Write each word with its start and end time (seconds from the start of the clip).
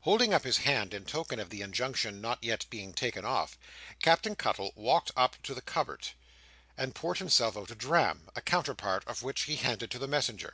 Holding 0.00 0.34
up 0.34 0.44
his 0.44 0.58
hand 0.58 0.92
in 0.92 1.06
token 1.06 1.40
of 1.40 1.48
the 1.48 1.62
injunction 1.62 2.20
not 2.20 2.44
yet 2.44 2.66
being 2.68 2.92
taken 2.92 3.24
off, 3.24 3.56
Captain 4.02 4.36
Cuttle 4.36 4.70
walked 4.74 5.10
up 5.16 5.36
to 5.44 5.54
the 5.54 5.62
cupboard, 5.62 6.08
and 6.76 6.94
poured 6.94 7.16
himself 7.16 7.56
out 7.56 7.70
a 7.70 7.74
dram; 7.74 8.28
a 8.36 8.42
counterpart 8.42 9.02
of 9.06 9.22
which 9.22 9.44
he 9.44 9.56
handed 9.56 9.90
to 9.90 9.98
the 9.98 10.06
messenger. 10.06 10.52